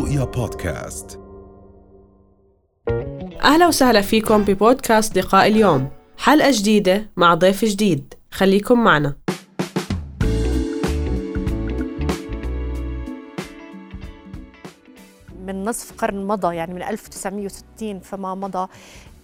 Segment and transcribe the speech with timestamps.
[0.00, 1.20] رؤيا بودكاست.
[3.44, 5.88] أهلا وسهلا فيكم ببودكاست لقاء اليوم.
[6.18, 8.14] حلقة جديدة مع ضيف جديد.
[8.30, 9.16] خليكم معنا.
[15.46, 18.68] من نصف قرن مضى يعني من 1960 فما مضى.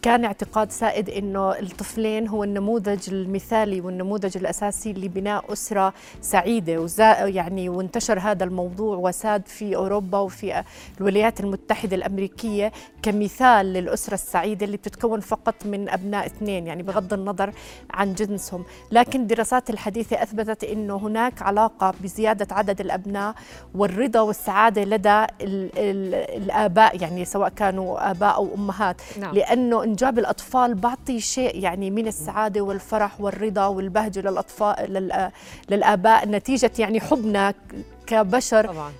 [0.07, 7.68] كان اعتقاد سائد إنه الطفلين هو النموذج المثالي والنموذج الأساسي لبناء أسرة سعيدة وزا يعني
[7.68, 10.64] وانتشر هذا الموضوع وساد في أوروبا وفي
[11.00, 17.52] الولايات المتحدة الأمريكية كمثال للأسرة السعيدة اللي بتتكون فقط من أبناء اثنين يعني بغض النظر
[17.91, 23.34] عن جنسهم، لكن الدراسات الحديثة أثبتت إنه هناك علاقة بزيادة عدد الأبناء
[23.75, 29.34] والرضا والسعادة لدى ال ال الآباء يعني سواء كانوا آباء أو أمهات نعم.
[29.34, 35.10] لأنه انجاب الأطفال بعطي شيء يعني من السعادة والفرح والرضا والبهجة للأطفال
[35.70, 37.55] للآباء نتيجة يعني حبنا
[38.06, 38.92] كبشر طبعا.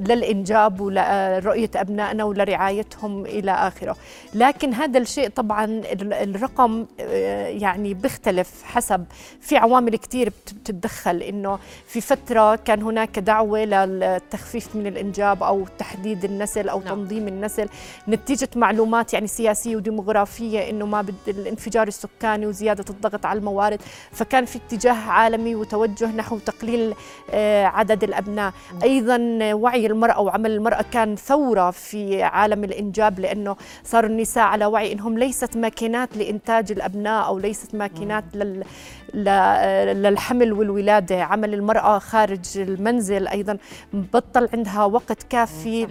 [0.00, 3.96] للإنجاب ولرؤية أبنائنا ولرعايتهم إلى آخره.
[4.34, 9.04] لكن هذا الشيء طبعا الرقم آه، يعني بيختلف حسب.
[9.40, 11.22] في عوامل كثير بتتدخل.
[11.22, 16.88] إنه في فترة كان هناك دعوة للتخفيف من الإنجاب أو تحديد النسل أو نعم.
[16.94, 17.68] تنظيم النسل.
[18.08, 23.80] نتيجة معلومات يعني سياسية وديموغرافية إنه ما بد الانفجار السكاني وزيادة الضغط على الموارد.
[24.12, 26.94] فكان في اتجاه عالمي وتوجه نحو تقليل
[27.30, 28.52] آه، عدد الأبناء.
[28.82, 34.92] أيضا وعي المرأة وعمل المرأة كان ثورة في عالم الإنجاب لأنه صار النساء على وعي
[34.92, 38.64] أنهم ليست ماكينات لإنتاج الأبناء أو ليست ماكينات لل
[40.02, 41.22] للحمل والولادة.
[41.22, 43.58] عمل المرأة خارج المنزل أيضا
[43.92, 45.86] بطل عندها وقت كافي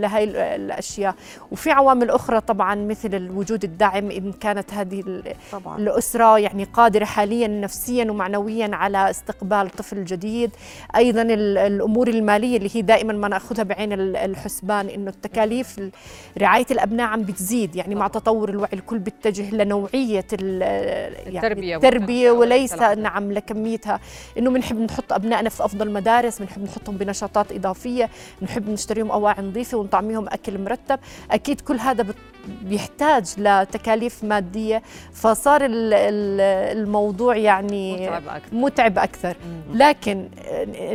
[0.00, 1.14] لهي الأشياء.
[1.52, 5.22] وفي عوامل أخرى طبعا مثل الوجود الداعم إن كانت هذه
[5.52, 5.78] طبعا.
[5.78, 10.50] الأسرة يعني قادرة حاليا نفسيا ومعنويا على استقبال طفل جديد.
[10.96, 15.80] أيضا الأمور المالية اللي هي دائما ما نأخذها بعين الحسبان إنه التكاليف
[16.38, 17.76] رعاية الأبناء عم بتزيد.
[17.76, 24.00] يعني مع تطور الوعي الكل بيتجه لنوعية يعني التربية, التربية وليس نعم لكميتها.
[24.38, 29.78] إنه بنحب نحط أبنائنا في أفضل مدارس بنحب نحطهم بنشاطات إضافية بنحب نشتريهم أواعي نظيفة
[29.78, 30.98] ونطعميهم أكل مرتب.
[31.30, 32.06] أكيد كل هذا
[32.62, 34.82] بيحتاج لتكاليف مادية
[35.12, 39.36] فصار الموضوع يعني متعب أكثر, متعب أكثر.
[39.74, 40.28] لكن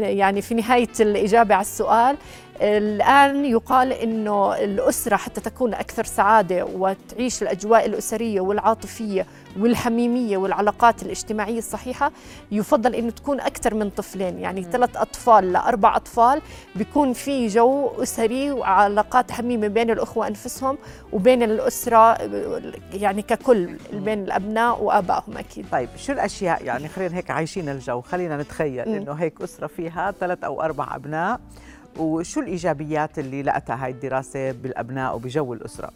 [0.01, 2.17] يعني في نهاية الإجابة على السؤال
[2.61, 9.25] الآن يقال أنه الأسرة حتى تكون أكثر سعادة وتعيش الأجواء الأسرية والعاطفية
[9.59, 12.11] والحميمية والعلاقات الاجتماعية الصحيحة
[12.51, 14.39] يفضل أنه تكون أكثر من طفلين.
[14.39, 14.63] يعني.
[14.63, 16.41] ثلاث أطفال لأربع أطفال
[16.75, 20.77] بيكون في جو أسري وعلاقات حميمة بين الأخوة أنفسهم
[21.13, 22.17] وبين الأسرة
[22.93, 25.65] يعني ككل بين الأبناء وآبائهم أكيد.
[25.71, 30.43] طيب شو الأشياء؟ يعني خلينا هيك عايشين الجو خلينا نتخيل أنه هيك أسرة فيها ثلاث
[30.43, 31.39] أو أربع أبناء.
[31.97, 35.91] وشو الإيجابيات اللي لقتها هاي الدراسة بالأبناء وبجو الأسرة؟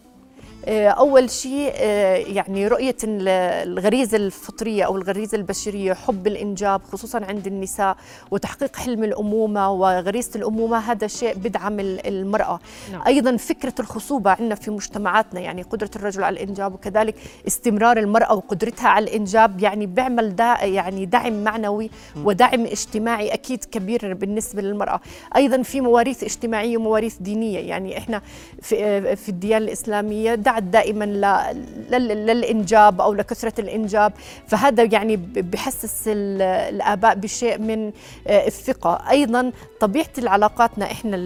[0.66, 7.48] آه، أول شيء آه، يعني رؤية الغريزة الفطرية أو الغريزة البشرية حب الإنجاب خصوصا عند
[7.48, 7.98] النساء
[8.32, 12.60] وتحقيق حلم الأمومة وغريزة الأمومة هذا شيء بدعم المرأة.
[12.92, 13.02] نعم.
[13.08, 17.16] أيضا فكرة الخصوبة عندنا في مجتمعاتنا يعني قدرة الرجل على الإنجاب وكذلك
[17.48, 21.90] استمرار المرأة وقدرتها على الإنجاب يعني بيعمل دا يعني دعم معنوي
[22.24, 25.02] ودعم اجتماعي أكيد كبير بالنسبة للمرأة.
[25.36, 28.22] أيضا في مواريث اجتماعية ومواريث دينية يعني إحنا
[28.62, 31.06] في, آه، في الديانة الإسلامية تساعد دائما
[31.92, 34.14] للإنجاب أو لكثرة الإنجاب.
[34.48, 37.92] فهذا يعني بحسس الآباء بشيء من
[38.28, 39.10] آه، الثقة.
[39.10, 41.18] أيضا طبيعة العلاقاتنا إحنا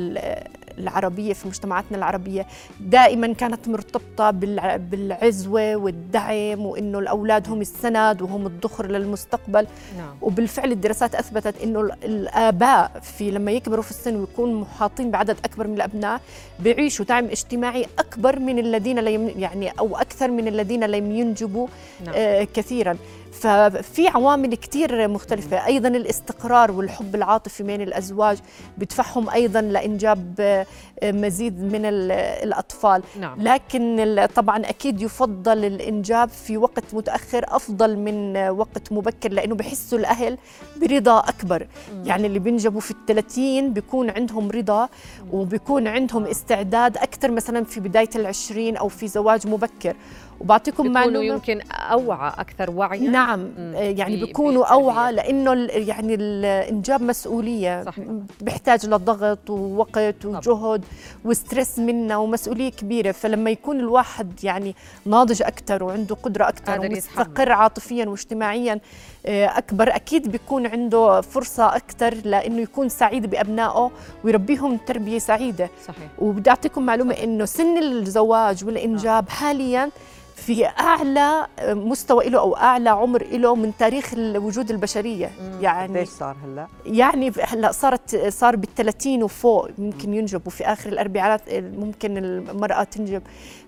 [0.79, 2.47] العربية في مجتمعاتنا العربية
[2.79, 4.31] دائما كانت مرتبطة
[4.77, 9.67] بالعزوة والدعم وإنه الأولاد هم السند وهم الذخر للمستقبل
[9.97, 10.15] نعم.
[10.21, 15.75] وبالفعل الدراسات أثبتت إنه الآباء في لما يكبروا في السن ويكونوا محاطين بعدد أكبر من
[15.75, 16.21] الأبناء
[16.59, 21.67] بيعيشوا دعم اجتماعي أكبر من الذين لم يعني أو أكثر من الذين لم ينجبوا
[22.05, 22.15] نعم.
[22.17, 22.97] آه كثيرا
[23.41, 25.65] ففي عوامل كثير مختلفة.
[25.65, 28.37] أيضا الاستقرار والحب العاطفي بين الأزواج
[28.77, 30.65] بدفعهم أيضا لإنجاب آه،
[31.03, 33.03] مزيد من الأطفال.
[33.19, 33.41] نعم.
[33.41, 40.37] لكن طبعا أكيد يفضل الإنجاب في وقت متأخر أفضل من وقت مبكر لأنه بحسوا الأهل
[40.81, 41.67] برضا أكبر.
[41.93, 42.05] مم.
[42.05, 44.89] يعني اللي بينجبوا في الثلاثين بيكون عندهم رضا
[45.31, 49.95] وبيكون عندهم استعداد أكثر مثلا في بداية العشرين أو في زواج مبكر.
[50.39, 53.09] وبعطيكم معلومه يمكن أوعى أكثر وعيا.
[53.09, 53.26] نعم.
[53.75, 57.83] يعني بيكونوا أوعى لأنه يعني الانجاب مسؤولية.
[57.83, 58.05] صحيح.
[58.41, 60.85] بيحتاج لضغط ووقت وجهد
[61.25, 63.11] وستريس منا ومسؤولية كبيرة.
[63.11, 64.75] فلما يكون الواحد يعني
[65.05, 68.79] ناضج أكثر وعنده قدرة أكثر ومستقر عاطفيا واجتماعيا
[69.25, 73.91] آه، أكبر أكيد بيكون عنده فرصة أكثر لأنه يكون سعيد بأبنائه
[74.23, 75.69] ويربيهم تربية سعيدة.
[75.87, 76.09] صحيح.
[76.19, 79.89] وبدي أعطيكم معلومة إنه سن الزواج والإنجاب حاليا
[80.37, 85.31] في أعلى مستوى له أو أعلى عمر له من تاريخ الوجود البشرية.
[85.61, 91.41] يعني ليش صار هلا؟ يعني هلا صارت صار بال30 وفوق ممكن ينجب وفي آخر الأربعينات
[91.53, 93.21] ممكن المرأة تنجب.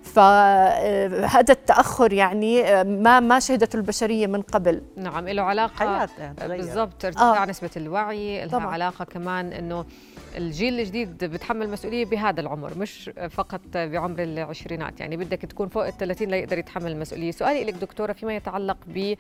[0.04, 4.82] فهذا التأخر يعني ما ما شهدته البشرية من قبل.
[4.98, 5.76] نعم له علاقة.
[5.76, 6.10] حياة
[6.48, 7.46] بالضبط ارتفاع آه.
[7.46, 9.86] نسبة الوعي لها علاقة كمان إنه
[10.38, 15.00] الجيل الجديد بتحمل مسؤولية بهذا العمر مش فقط بعمر العشرينات.
[15.00, 17.32] يعني بدك تكون فوق ال 30 ليقدر يتحمل المسؤولية.
[17.32, 19.16] سؤالي لك دكتورة فيما يتعلق ب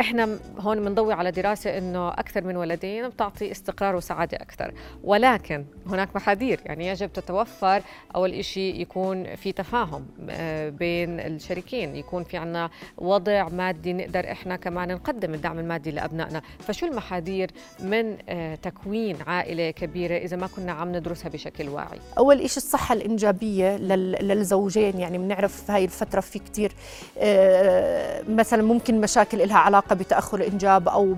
[0.00, 4.72] إحنا هون بنضوي على دراسة إنه أكثر من ولدين بتعطي استقرار وسعادة أكثر.
[5.04, 7.82] ولكن هناك محاذير يعني يجب تتوفر
[8.14, 14.56] أول شيء يكون في تفاهم آه، بين الشريكين يكون في عنا وضع مادي نقدر إحنا
[14.56, 16.42] كمان نقدم الدعم المادي لأبنائنا.
[16.58, 17.50] فشو المحاذير
[17.80, 22.92] من آه، تكوين عائلة كبيرة إذا ما كنا عم ندرسها بشكل واعي؟ أول شيء الصحة
[22.92, 26.72] الإنجابية للزوجين يعني بنعرف هاي الفترة في كثير
[27.18, 31.16] آه، مثلا ممكن مشاكل لها علاقة علاقة بتأخر الإنجاب أو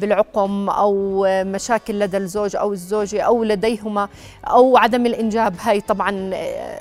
[0.00, 4.08] بالعقم أو مشاكل لدى الزوج أو الزوجة أو لديهما
[4.44, 6.80] أو عدم الإنجاب هاي طبعا آه،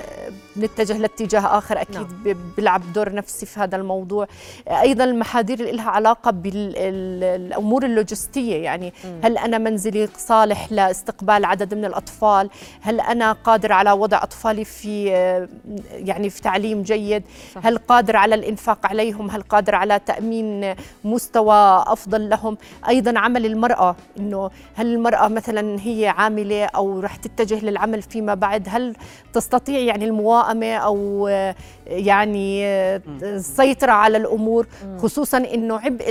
[0.57, 2.37] نتجه لاتجاه آخر أكيد نعم.
[2.57, 4.27] بيلعب دور نفسي في هذا الموضوع
[4.67, 9.07] أيضا المحاذير اللي لها علاقة بالامور اللوجستية يعني م.
[9.23, 12.49] هل أنا منزلي صالح لاستقبال عدد من الأطفال
[12.81, 15.05] هل أنا قادر على وضع أطفالي في
[15.91, 17.23] يعني في تعليم جيد
[17.55, 17.65] صح.
[17.65, 19.99] هل قادر على الإنفاق عليهم هل قادر على
[20.35, 22.57] تامين مستوى أفضل لهم.
[22.89, 28.67] أيضا عمل المرأة إنه هل المرأة مثلا هي عاملة أو رح تتجه للعمل فيما بعد؟
[28.69, 28.95] هل
[29.33, 31.27] تستطيع يعني الملائمه أو
[31.87, 32.65] يعني
[33.23, 34.67] السيطره على الأمور
[34.97, 36.05] خصوصا إنه عبء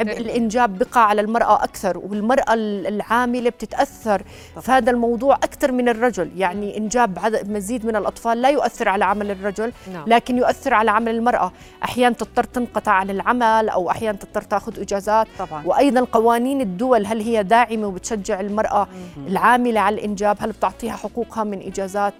[0.00, 4.22] عبء الإنجاب بقى على المرأة أكثر والمرأة العاملة بتتأثر.
[4.60, 7.18] في هذا الموضوع أكثر من الرجل يعني إنجاب
[7.48, 10.04] مزيد من الأطفال لا يؤثر على عمل الرجل نعم.
[10.06, 11.52] لكن يؤثر على عمل المرأة.
[11.84, 15.26] أحيانا تضطر تنقطع عن العمل أو أحيانا تضطر تأخذ إجازات.
[15.38, 15.62] طبعا.
[15.66, 18.88] وأيضا قوانين الدول هل هي داعمة وبتشجع المرأة
[19.26, 22.14] العاملة على الإنجاب؟ هل بتعطيها حقوقها من إجازات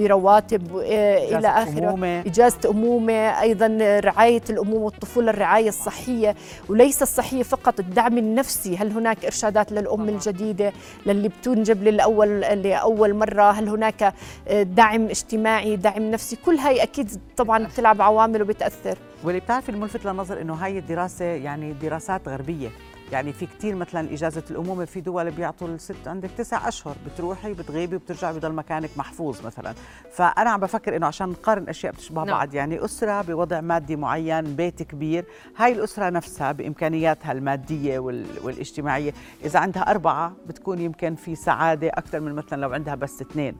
[0.00, 1.78] رواتب آه، إلى آخره.
[1.78, 2.20] أمومة.
[2.20, 6.34] إجازة أمومة أيضا رعاية الأمومة والطفولة الرعاية الصحية
[6.68, 8.76] وليس الصحية فقط الدعم النفسي.
[8.76, 10.72] هل هناك إرشادات للأم الجديدة
[11.06, 14.14] للي بتنجب للأول لأول مرة؟ هل هناك
[14.50, 18.98] دعم اجتماعي دعم نفسي؟ كل هاي أكيد طبعا بتلعب عوامل وبتأثر.
[19.24, 22.68] واللي بتعرفي الملفت للنظر إنه هاي الدراسة يعني دراسات غربية.
[23.12, 27.96] يعني في كثير مثلا إجازة الأمومة في دول بيعطوا الست عندك تسع أشهر بتروحي بتغيبي
[27.96, 29.74] وبترجعي بضل مكانك محفوظ مثلا.
[30.12, 32.36] فأنا عم بفكر إنه عشان نقارن أشياء بتشبه نعم.
[32.36, 35.24] بعض يعني أسرة بوضع مادي معين بيت كبير
[35.56, 39.12] هاي الأسرة نفسها بإمكانياتها المادية والاجتماعية.
[39.44, 43.56] إذا عندها أربعة بتكون يمكن في سعادة أكثر من مثلا لو عندها بس اثنين.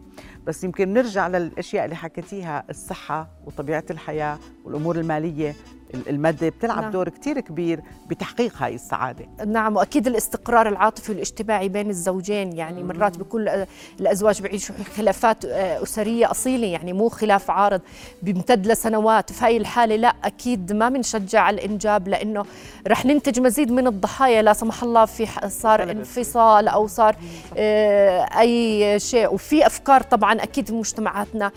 [0.46, 5.54] بس يمكن نرجع للأشياء اللي حكيتيها الصحة وطبيعة الحياة والأمور المالية.
[5.94, 6.90] المادة بتلعب نعم.
[6.90, 9.26] دور كتير كبير بتحقيق هاي السعادة.
[9.46, 13.67] نعم وأكيد الاستقرار العاطفي والاجتماعي بين الزوجين يعني مرات بكل
[14.00, 17.81] الأزواج بيعيشوا خلافات آه، أسرية أصيلة يعني مو خلاف عارض
[18.23, 22.44] بيمتد لسنوات في هاي الحالة لا أكيد ما بنشجع الإنجاب لأنه
[22.88, 27.16] رح ننتج مزيد من الضحايا لا سمح الله في صار انفصال أو صار
[27.57, 29.35] آه، أي شيء.
[29.35, 31.50] وفي أفكار طبعا أكيد في مجتمعاتنا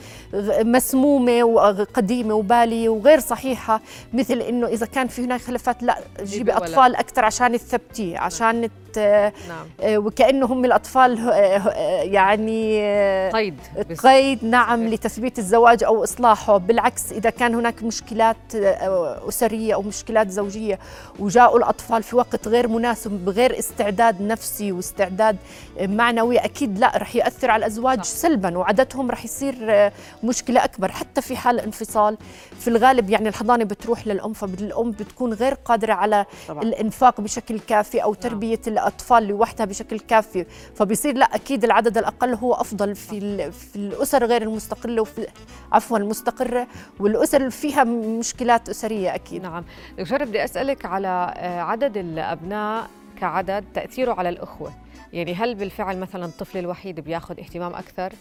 [0.64, 3.82] مسمومة وقديمة وبالية وغير صحيحة
[4.22, 9.68] مثل إنه إذا كان في هناك خلافات لا جيبي أطفال أكثر عشان تثبتيه عشان نعم.
[9.82, 12.82] آه، وكانه هم الأطفال آه، آه، يعني
[13.30, 13.56] قيد
[14.04, 16.58] قيد نعم لتثبيت الزواج أو إصلاحه.
[16.58, 20.80] بالعكس إذا كان هناك مشكلات أسرية أو مشكلات زوجية
[21.20, 25.38] وجاءوا الأطفال في وقت غير مناسب بغير استعداد نفسي واستعداد
[25.82, 28.04] معنوي أكيد لا رح يأثر على الأزواج صح.
[28.04, 29.92] سلبا وعددهم رح يصير
[30.24, 32.18] مشكلة أكبر حتى في حال انفصال.
[32.60, 36.63] في الغالب يعني الحضانة بتروح للام فالام بتكون غير قادرة على طبعا.
[36.63, 38.20] الإنفاق بشكل كافي أو نعم.
[38.20, 38.74] تربية نعم.
[38.74, 44.41] الأطفال لوحدها بشكل كافي فبيصير لا أكيد العدد الأقل هو أفضل في في الأسر غير
[44.41, 45.27] المستقلة وفي
[45.72, 46.68] عفوا المستقرة
[47.00, 49.63] والأسر فيها مشكلات أسرية أكيد نعم
[49.98, 52.88] دكتوره بدي أسألك على آه، عدد الأبناء
[53.20, 54.74] كعدد تأثيره على الأخوة
[55.13, 58.13] يعني هل بالفعل مثلا الطفل الوحيد بياخذ اهتمام أكثر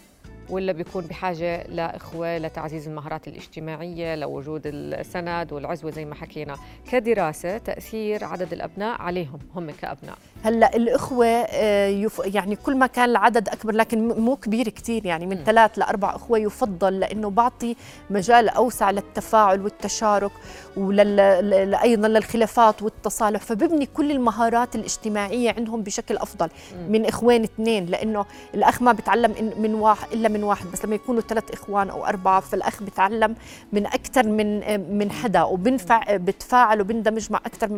[0.51, 6.55] ولا بيكون بحاجة لإخوة لتعزيز المهارات الاجتماعية لوجود السند والعزوة زي ما حكينا.
[6.91, 10.17] كدراسة تأثير عدد الأبناء عليهم هم كأبناء.
[10.43, 15.43] هلأ الإخوة آه، يعني كل ما كان العدد أكبر لكن مو كبير كتير يعني من
[15.43, 17.75] ثلاث لأربع أخوة يفضل لأنه بعطي
[18.09, 20.31] مجال أوسع للتفاعل والتشارك
[20.77, 26.49] وأيضا للخلافات والتصالح فببني كل المهارات الاجتماعية عندهم بشكل أفضل
[26.89, 31.21] من إخوان اثنين لأنه الأخ ما بتعلم من واحد إلا من واحد بس لما يكونوا
[31.21, 33.35] ثلاث إخوان أو أربعة فالأخ بتعلم
[33.73, 34.59] من أكثر من
[34.99, 37.69] من حدا وبنفع بتفاعل وبندمج مع أكثر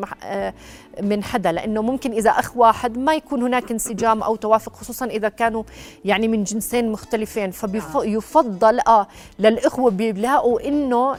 [1.01, 5.29] من حدا لأنه ممكن إذا أخ واحد ما يكون هناك انسجام أو توافق خصوصا إذا
[5.29, 5.63] كانوا
[6.05, 7.51] يعني من جنسين مختلفين.
[8.01, 9.07] فيفضل آه
[9.39, 11.15] للإخوة بيلاقوا إنه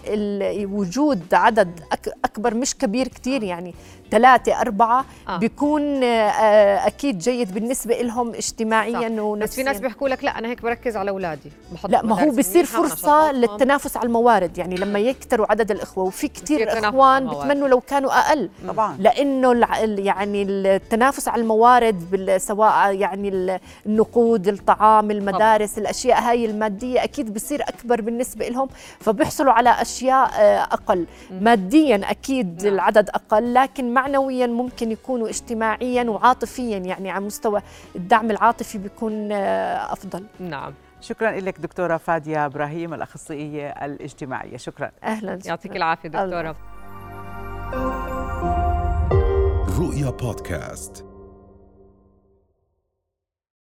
[0.73, 1.81] وجود عدد
[2.25, 3.75] أكبر مش كبير كتير يعني.
[4.15, 5.37] ثلاثة أربعة آه.
[5.37, 10.49] بيكون آه، أكيد جيد بالنسبة لهم اجتماعيا ونفسيا بس في ناس بيحكوا لك لا أنا
[10.49, 11.51] هيك بركز على أولادي
[11.89, 16.79] لا ما هو بصير فرصة للتنافس على الموارد يعني لما يكتروا عدد الإخوة وفي كثير
[16.79, 18.51] إخوان بتمنوا لو كانوا أقل.
[18.69, 18.97] طبعا.
[18.99, 19.67] لأنه
[19.99, 25.85] يعني التنافس على الموارد سواء يعني النقود الطعام المدارس طبعا.
[25.85, 28.69] الأشياء هاي المادية أكيد بصير أكبر بالنسبة لهم
[29.01, 31.07] فبيحصلوا على أشياء آه، أقل.
[31.31, 32.75] ماديا أكيد نعم.
[32.75, 37.63] العدد أقل لكن معنويا ممكن يكونوا اجتماعيا وعاطفيا يعني على مستوى
[37.97, 40.25] الدعم العاطفي بيكون آه، أفضل.
[40.41, 40.75] نعم.
[41.01, 44.57] شكرا لك دكتورة فادية إبراهيم الأخصائية الاجتماعية.
[44.57, 44.91] شكرا.
[45.05, 45.39] أهلا.
[45.45, 46.57] يعطيك العافية دكتورة.
[49.79, 51.14] رؤيا بودكاست.